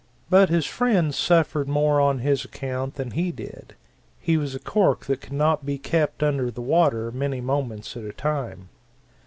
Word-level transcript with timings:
But 0.31 0.49
his 0.49 0.65
friends 0.65 1.15
suffered 1.15 1.67
more 1.67 2.01
on 2.01 2.17
his 2.25 2.43
account 2.43 2.95
than 2.95 3.11
he 3.11 3.31
did. 3.31 3.75
He 4.19 4.35
was 4.35 4.55
a 4.55 4.59
cork 4.59 5.05
that 5.05 5.21
could 5.21 5.31
not 5.31 5.63
be 5.63 5.77
kept 5.77 6.23
under 6.23 6.49
the 6.49 6.59
water 6.59 7.11
many 7.11 7.39
moments 7.39 7.95
at 7.95 8.03
a 8.05 8.11
time. 8.11 8.69